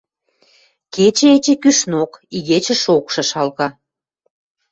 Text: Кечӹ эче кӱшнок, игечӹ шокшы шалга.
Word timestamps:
Кечӹ 0.93 1.25
эче 1.35 1.53
кӱшнок, 1.61 2.11
игечӹ 2.37 2.75
шокшы 2.83 3.23
шалга. 3.29 3.67